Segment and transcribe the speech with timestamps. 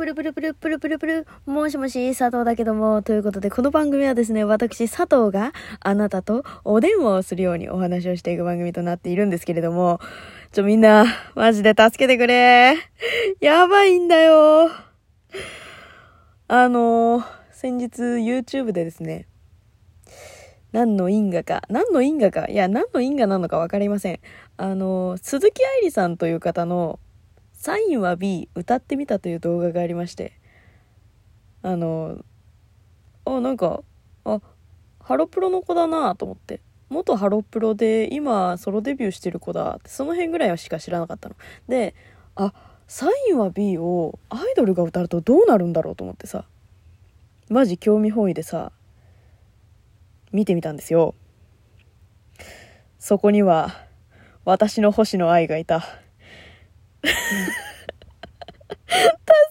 [0.00, 10.00] プルプルプルプルプルプル、もしもし、佐藤だけども、ということで、この番組はですね、私、佐藤があなたとお電話をするようにお話をしていく番組となっているんですけれども、
[10.52, 12.76] ちょ、みんな、マジで助けてくれ。
[13.40, 14.70] やばいんだよ。
[16.48, 19.26] あの、先日 YouTube でですね、
[20.72, 24.20] 何の因果か、何の因果か、いや、何の因果なのか分かりません。
[24.56, 26.98] あの、鈴木愛理さんという方の、
[27.60, 30.32] サインは B 歌ってみたという動画がありまして。
[31.62, 32.24] あの
[33.26, 33.82] あなんか
[34.24, 34.40] あ
[34.98, 36.62] ハロプロの子だなと思って。
[36.88, 41.36] 元ハロプロで今ソロデビューしてる子だってその辺ぐらいはしか知らなかったの。
[41.68, 41.94] で
[42.34, 42.54] あ
[42.88, 46.46] サインは B をアイドルが歌うとどうなるんだろうと思ってさ。
[47.50, 48.72] マジ興味本位でさ
[50.32, 51.14] 見てみたんですよ。
[52.98, 53.84] そこには
[54.46, 55.84] 私の星野愛がいた。
[57.08, 57.12] 助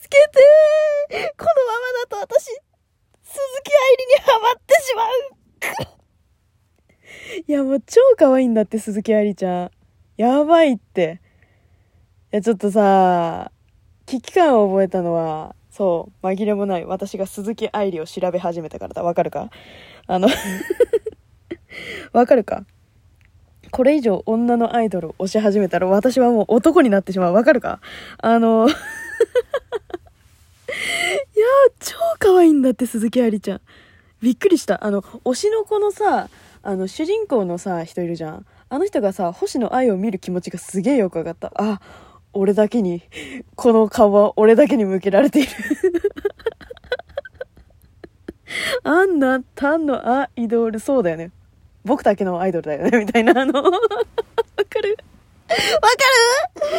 [0.09, 2.45] けてこのままだと私、
[3.23, 5.09] 鈴木愛理にハマってしまう
[7.47, 9.72] いや、もう超可愛いんだって、鈴木愛理ちゃん。
[10.17, 11.22] やばいって。
[12.31, 13.52] いや、ちょっとさ、
[14.06, 16.86] 危機感を覚えたのは、そう、紛れもない。
[16.86, 19.03] 私が鈴木愛理を調べ始めたからだ。
[19.03, 19.50] わかるか？
[20.08, 20.28] あの
[22.13, 22.66] わかるか？
[23.72, 27.34] これ以上女のアイドルを推し始めたら私はもう男になってしまう。
[27.34, 27.80] わかるか？
[28.17, 28.75] あの いや
[31.80, 33.62] 超可愛いんだって、鈴木愛理ちゃん。
[34.22, 34.84] びっくりした。
[34.84, 36.30] あの、推しの子のさ、
[36.62, 38.45] あの、主人公のさ、人いるじゃん。
[38.70, 41.52] あの人がさ、星野愛を見る気持ちがすげえよくわかった。
[41.56, 41.81] あ、
[42.34, 43.02] 俺だけに、
[43.56, 45.50] この顔は俺だけに向けられている
[48.84, 51.31] あんなたんのアイドル、そうだよね。
[51.85, 53.80] 僕だけのアイドルだよね、 みたいな、あの、わかる？
[53.80, 54.97] わかる？
[56.55, 56.75] あの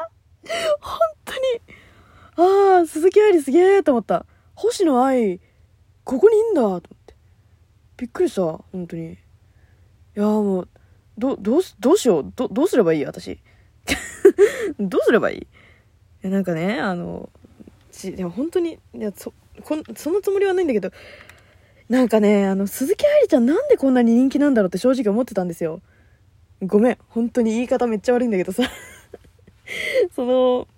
[0.00, 1.40] さ本当に、
[2.36, 4.26] ああ、鈴木愛理すげえと思った。
[4.54, 5.40] 星野愛、
[6.04, 7.14] ここにいんだと思って。
[7.96, 9.12] びっくりした、本当に。
[9.12, 9.16] い
[10.14, 10.68] やもう、
[11.16, 12.32] ど、どうす、どうしよう？
[12.36, 13.04] ど、どうすればいい？
[13.04, 13.40] 私。
[14.78, 15.38] どうすればいい？
[15.38, 15.46] い
[16.22, 17.28] や、なんかね、あの、
[17.90, 19.32] ち、でも本当に、いや、そ、
[19.64, 20.90] こん、そのつもりはないんだけど、
[21.88, 25.80] なんかね、あの、鈴木愛理ちゃんなんでこんなに人気なんだろうって正直思ってたんですよ。
[26.62, 26.98] ごめん。
[27.08, 28.64] 本当に言い方めっちゃ悪いんだけどさ
[30.14, 30.68] その、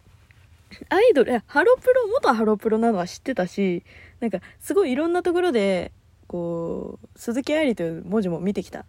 [0.89, 3.83] アイドル、ハロプロ、元ハロプロなのは知ってたし、
[4.21, 5.93] なんか、すごいいろんなところで、
[6.29, 8.85] こう、鈴木愛理という文字も見てきた。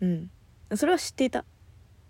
[0.00, 0.30] うん。
[0.76, 1.44] それは知っていた。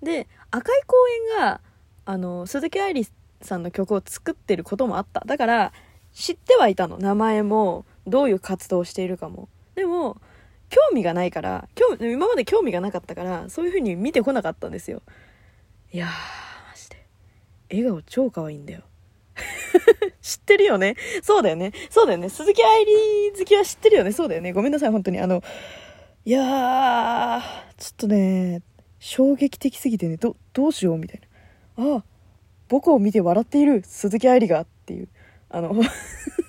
[0.03, 0.97] で、赤い公
[1.37, 1.61] 園が、
[2.05, 3.07] あの、鈴木愛理
[3.41, 5.23] さんの曲を作ってることもあった。
[5.27, 5.73] だから、
[6.13, 6.99] 知ってはいたの。
[6.99, 9.49] 名前も、どういう活動をしているかも。
[9.75, 10.21] でも
[10.71, 15.03] 興味がないから興今まで興味がなかったからそういう風に見てこなかったんですよ。
[15.93, 17.07] いやーマジで。
[17.71, 18.83] 笑顔超可愛いんだよ。
[20.23, 20.97] 知ってるよね？
[21.23, 21.73] そうだよね。
[21.91, 22.29] そうだよね。
[22.29, 22.93] 鈴木愛理
[23.39, 24.13] 好きは知ってるよね？
[24.13, 24.53] そうだよね。
[24.53, 25.21] ごめんなさい本当に。
[25.21, 25.43] あの
[26.25, 27.41] いやー
[27.77, 28.63] ちょっとね
[28.99, 31.21] 衝撃的すぎてねどどうしようみたい
[31.77, 31.95] な。
[31.95, 32.05] ああ
[32.69, 35.09] 僕を見て笑っている鈴木愛理がっていう。
[35.51, 35.75] あの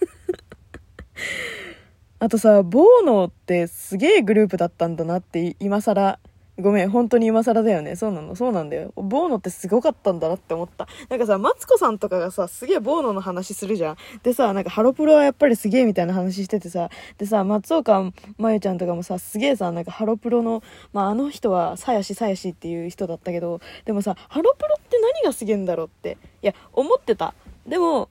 [2.19, 6.19] あとさ、ボーノってすげえグループだったんだなって今更、
[6.57, 7.97] ごめん、本当に今更だよね。
[7.97, 8.93] そうなの、そうなんだよ。
[8.95, 10.87] ボーノってすごかったんだなって思った。
[11.09, 13.97] なんかさ、マツコさんとかがさ、すげえボーノの話するじゃん。
[14.23, 27.33] でさ、なんかハロプロはやっぱりすげえみたいな話しててさ、でさ、松岡真優ちゃんとかもさ、すげえさ、なんかハロプロの、まああの人はさやしさやしっていう人だったけど、でもさ、ハロプロって何がすげえんだろうって、いや、思ってた。
[27.67, 28.07] でも、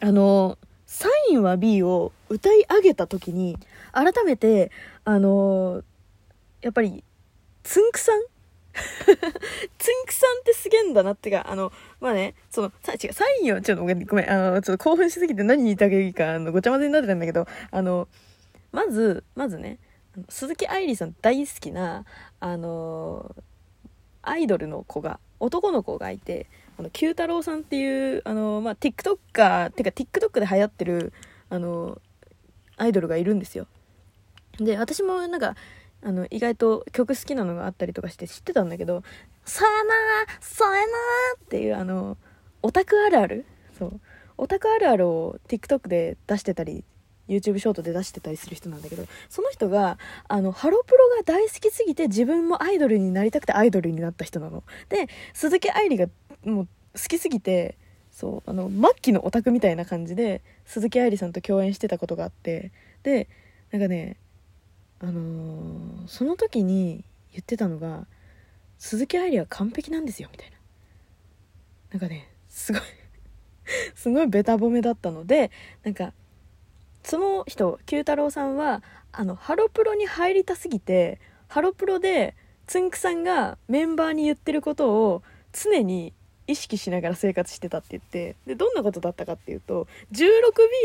[0.00, 0.56] あの
[0.92, 3.56] サインは B を歌い上げた時に、
[3.92, 4.70] 改めて、
[5.06, 5.84] あのー、
[6.60, 7.02] やっぱり、
[7.62, 8.20] つんくさん？
[8.74, 18.06] つんくさんってすげえんだなってか、あの、まあね、その、さ、違う、サインを、ちょっとごめん、あの、ちょっと興奮しすぎて何言いたらいか、あの、ごちゃ混ぜになってたんだけど、あの、
[18.70, 19.78] まず、まずね、
[20.28, 22.04] 鈴木愛理さん大好きな、
[22.38, 23.34] あの
[24.20, 26.48] アイドルの子が、男の子がいて、
[26.78, 31.12] あの、九太郎さんっていう、あの、まあ、TikToker、てか TikTok で流行ってる、
[31.48, 32.00] あの、
[32.76, 33.66] アイドルがいるんですよ。
[34.58, 35.54] で、私もなんか、
[36.02, 39.02] あの、意外と曲好きなのがあったりとかして知ってたんだけど、
[39.44, 40.86] さやなー、さやな
[41.36, 42.16] っていうあの、
[42.62, 43.44] オタクあるある？
[43.78, 44.00] そう。
[44.38, 46.84] オタクあるあるを TikTok で出してたり
[47.28, 56.06] YouTube ショートで出してたりする人なんだけどその人があのハロプロが大好きすぎて自分もアイドルになりたくてアイドルになった人なので鈴木愛理が
[56.44, 57.76] もう好きすぎて
[58.10, 62.70] そうあの末期のオタクみたいな感じで鈴木愛理さんと共演してたことがあって
[63.02, 63.28] で
[63.70, 64.16] なんかね
[65.00, 68.06] あのー、その時に言ってたのが
[68.78, 70.56] 鈴木愛理は完璧なんですよみたいな。
[71.92, 72.82] なんかねすごい
[73.94, 75.50] すごいベタ褒めだったので
[75.82, 76.12] なんか
[77.02, 82.34] その人九太郎さんはあのハロプロに入りたすぎてハロプロで
[82.66, 85.22] つんくさんがメンバーに言ってることを
[85.52, 86.14] 常に
[86.52, 90.28] 意識しながら生活してたって言ってでどんなことだったかっていうと16ビ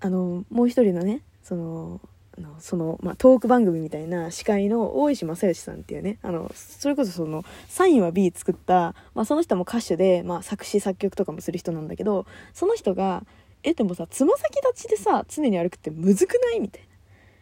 [0.00, 2.00] あのもう一人のねその
[2.38, 13.26] のその、まあ、トーク番組みたいな司会の大石正義さんっていうねあのそれこそその「サインは B」作った、まあ、その人も歌手で、まあ、作詞作曲とかもする人なんだけどその人が
[13.64, 16.88] 「えでもさつま先立ちでさ常に歩くってむずくない?」みたいな。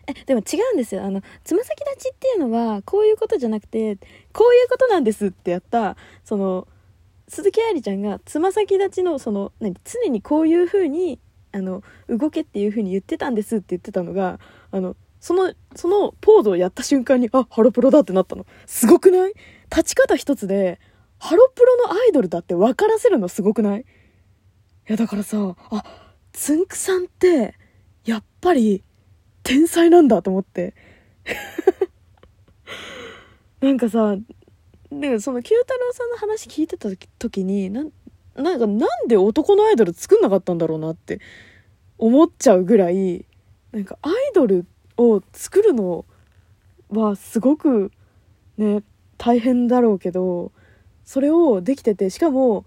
[0.07, 3.99] えでも違うんですよあのつま先立ちっていうのはこういうことじゃなくて
[4.33, 6.67] こういうことなんですってやったその
[7.29, 11.21] 鈴木愛理ちゃんがつま先立ちのその何常にこういう風に
[11.53, 14.39] あの動けっていう風に言ってたんですって言ってたのが
[14.71, 18.47] あのそのそのポーズをやった瞬間にあハロプロだってなったの。
[18.67, 19.35] すごくない？
[19.71, 20.81] 立ち方一つで
[21.19, 23.81] ハロプロのアイドルだって分からせるのすごくない？
[23.81, 23.85] い
[24.87, 25.85] やだからさあ
[26.33, 27.55] つんくさんって
[28.05, 28.85] やっぱり
[29.43, 30.75] 天才なんだと思って。
[33.61, 34.17] なんかさ
[34.91, 37.85] でその九太郎さんの話聞いてた時にな
[38.39, 41.21] なんかなんで男のアイドル作んなかったんだろうなって
[41.99, 43.27] 思っちゃうぐらい
[43.73, 44.65] なんかアイドル
[44.97, 46.05] を作るの
[46.91, 47.93] はすごく
[48.57, 48.83] ね
[49.17, 50.53] 大変だろうけど
[51.05, 52.65] それをできててしかも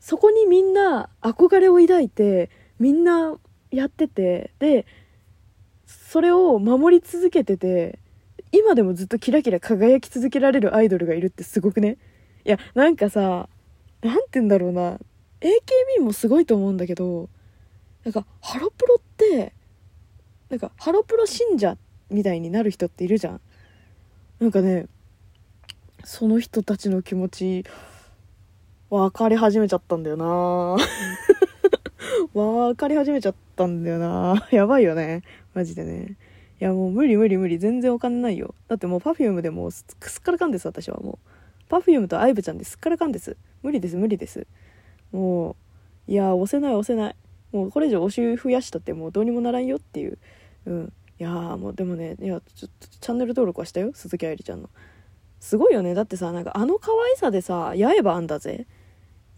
[0.00, 3.34] そこにみんな憧れを抱いてみんな
[3.70, 4.86] やっててで
[5.86, 7.98] それを守り続けてて
[8.52, 11.98] 今でもずっとキラキラ輝き続けられるアイドルがいるってすごくね？
[12.44, 13.48] いやなんかさ
[14.00, 14.98] 何て言うんだろうな。
[15.40, 17.28] AKB もすごいと思うんだけど
[18.04, 19.52] なんかハロプロって
[20.48, 21.76] なんかハロプロ信者
[22.10, 23.40] みたいになる人っているじゃん。
[24.40, 24.86] なんかね
[26.04, 27.64] その人たちの気持ち
[28.88, 30.76] 分かり始めちゃったんだよな。
[32.32, 34.46] 分かり始めちゃったんだよな。
[34.50, 35.22] やばいよね。
[35.54, 36.16] マジでね。
[36.60, 37.58] いやもう無理無理無理。
[37.58, 38.54] 全然お金ないよ。
[38.68, 39.84] だってもう Perfume でもうす
[40.18, 41.18] っからかんです私はも
[41.70, 41.74] う。
[41.74, 43.36] Perfume と IVE ちゃんですっからかんです。
[43.62, 44.46] 無理です無理です
[45.12, 45.56] も
[46.08, 47.16] ういや押せない押せない。
[47.52, 50.18] もうこれ以上推し増やしたってもうどうにもならんよっていう。
[50.66, 50.92] うん。
[51.18, 54.70] いやもうでもねいやちょっとチャンネル登録はしたよ鈴木愛理ちゃんの。
[55.40, 55.94] すごいよね。
[55.94, 58.66] だってさなんかあの可愛さでさ八重歯あんだぜ。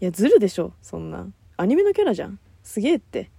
[0.01, 1.27] いやずるでしょそんな。
[1.57, 2.39] アニメのキャラじゃん。
[2.63, 3.31] すげえって。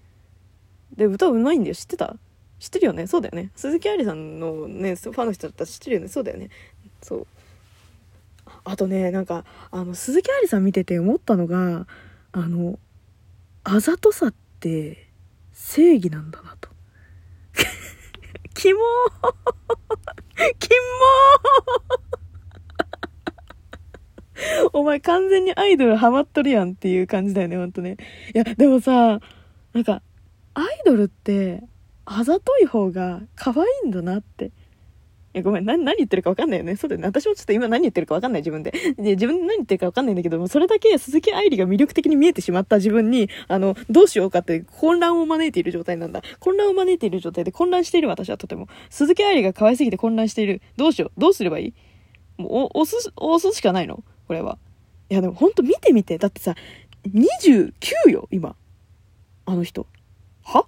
[0.97, 1.75] で歌うまいんだよ。
[1.75, 2.17] 知ってた？
[2.59, 3.07] 知ってるよね？
[3.07, 3.51] そうだよね。
[3.57, 6.09] 鈴木愛理さんのねファンの人だったら知ってるよね？
[6.09, 6.51] そうだよね。
[7.03, 7.27] そう。
[8.65, 11.87] あとねなんかあの鈴木愛理さん見てて思ったのが
[12.33, 12.79] あの
[13.65, 15.11] あざとさって
[15.53, 16.71] 正義なんだなと
[18.55, 18.81] キモ
[20.59, 22.03] キモ
[24.73, 27.97] お前完全にアイドルハマっとるやんっていう感じだよね、ほんとね。
[28.35, 29.21] いや、でもさ、
[29.73, 30.03] なんか、
[30.55, 31.63] アイドルって、
[32.05, 34.51] あざとい方が可愛いんだなって。
[35.35, 36.77] いや、ごめん、何、何言ってるか分かんないよね。
[36.77, 37.07] そうだよね。
[37.07, 38.71] 私もちょっと今何言ってるか分かんない、自分で。
[38.99, 46.23] で、自分で何言ってるか分かんないんだけども、それだけ鈴木愛理が魅力的に見えてしまった自分に、あの、どうしようかって混乱を招いている状態なんだ。
[46.39, 48.69] 混乱を招いている状態で混乱している私はとても。
[48.91, 50.61] 鈴木愛理が可愛すぎて混乱している。
[50.77, 51.21] どうしよう？
[51.21, 51.75] どうすればいい？
[52.37, 54.05] もう、押す、押すしかないの？
[54.27, 54.59] これは。
[55.09, 56.19] いや、でもほんと見てみて。
[56.19, 56.55] だってさ、
[57.09, 58.55] 29よ、今。
[59.47, 59.87] あの人。
[60.45, 60.67] は？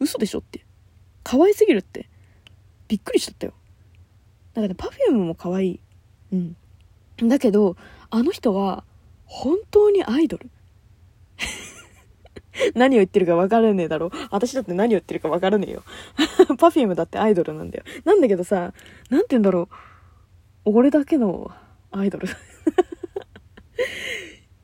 [0.00, 0.64] 嘘でしょって
[1.24, 2.08] 可愛すぎるって
[2.88, 3.52] びっくりしちゃったよ。
[4.54, 4.74] だからね
[5.10, 5.80] Perfume も可愛い。
[6.32, 6.56] うん。
[7.28, 7.76] だけど
[8.10, 8.84] あの人は
[9.24, 10.50] 本当にアイドル。
[12.74, 14.10] 何を言ってるか分からねえだろ。
[14.30, 15.84] 私だって何を言ってるか分からねえよ。
[16.58, 17.84] Perfume だってアイドルなんだよ。
[18.04, 18.72] なんだけどさ
[19.10, 19.68] 何て言うんだろ
[20.64, 20.70] う。
[20.70, 21.50] 俺だけの
[21.90, 22.28] アイドル。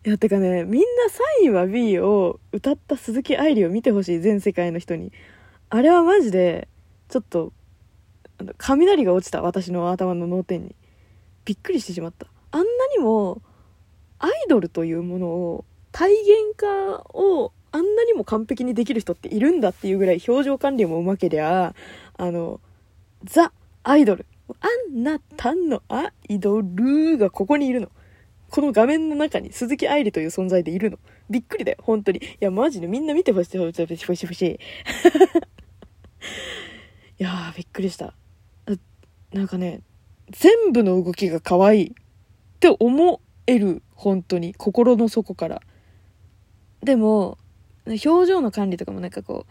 [0.07, 5.13] いや、てかね、みんなサインは B を歌った鈴木愛理を見てほしい、全世界の人に。
[5.71, 6.69] あれはマジで、
[7.09, 7.55] ちょっと、
[8.39, 10.75] あの雷が落ちた、私の頭の脳天に。
[11.45, 13.43] びっくりしてしまったあんなにも
[14.19, 16.67] アイドルというものを体現化
[17.13, 21.75] をあんなにも完璧にできる人っているんだっていうぐらい表情管理もうまけりゃ
[22.17, 22.61] あの
[23.25, 24.27] ザ・アイドル
[24.61, 27.91] あんなたんのアイドルがここにいるの
[28.51, 30.99] この画面の中に鈴木愛理という存在でいるの。
[31.29, 32.19] びっくりだよ、本当に。
[32.19, 34.55] いや、マジでみんな見てほしい、ほしい、ほしい、ほしい。
[37.19, 38.15] いやー、びっくりした。
[39.35, 39.81] なんかね、
[40.31, 41.93] 全部の動きが可愛いっ
[42.61, 44.55] て思える、本当に。
[44.55, 45.61] 心の底から。
[46.83, 47.37] でも、
[47.87, 49.45] 表情の管理とかもなんかこ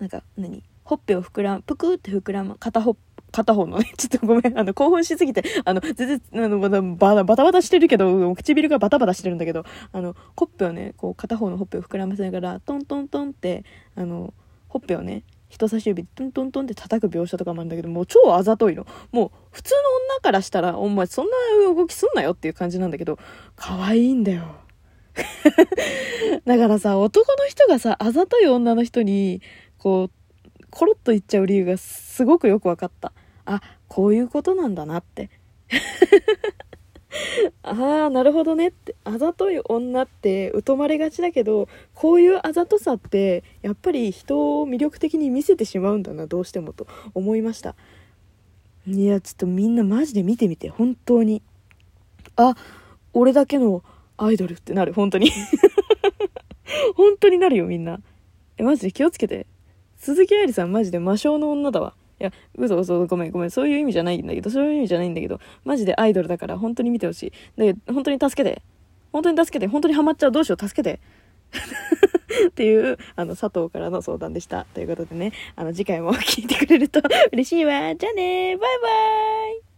[0.00, 2.96] う、なんか何、ほっぺを膨らむ、ぷくって膨らむ、片ほ
[3.30, 13.64] 片方のね、 ちょっとごめん、あの、興奮しすぎて、あの、全然、あの、まだ、バタバタしてるけど、唇がバタバタしてるんだけど、あの、ほっぺをね、こう、片方のほっぺを膨らませながら、トントントンって、
[13.96, 14.32] あの、
[14.68, 18.86] ほっぺをね、人差し指トントントンって叩く描写とかもあるんだけど、もう超あざといの。
[19.12, 19.80] もう、普通の
[20.14, 21.32] 女からしたら、お前そんな
[21.74, 23.18] 動きすんなよっていう感じなんだけど、
[23.54, 24.56] 可愛いんだよ。
[26.44, 29.42] だからさ、男の人がさ、あざとい女の人に、
[29.78, 30.10] こう、
[30.70, 33.12] コロッと言っちゃう理由がすごくよく分かった。
[33.44, 35.30] あ、こういうことなんだなって。
[37.62, 38.83] ああ、なるほどねって。
[39.04, 47.74] あざとい女って疎まれがちだけど、こういうあざとさって、やっぱり人を魅力的に見せてしまうんだな、どうしてもと思いました。
[48.86, 51.42] いや、ちょっとみんなマジで見てみて、本当に。
[52.36, 52.54] あ、
[53.12, 53.82] 俺だけの
[54.16, 55.30] アイドルってなる、本当に。
[56.96, 58.00] 本当になるよ、みんな。
[58.56, 59.46] え、マジで気をつけて。
[59.96, 61.94] 鈴木愛理さんマジで魔性の女だわ。
[62.20, 63.50] いや、嘘嘘、ごめんごめん。
[63.50, 67.60] そういう意味じゃないんだけど、そういう意味じゃないんだけど、マジでアイドルだから本当に見てほしい。
[67.60, 68.62] で、本当に助けて。
[69.14, 69.68] 本当に助けて。
[69.68, 70.32] 本当にハマっちゃう。
[70.32, 70.68] どうしよう。
[70.68, 70.98] 助けて。
[72.48, 74.66] っていう、あの、佐藤からの相談でした。
[74.74, 77.94] ということでね、あの、次回も聞いてくれると嬉しいわ。
[77.94, 79.73] じゃあねバイバーイ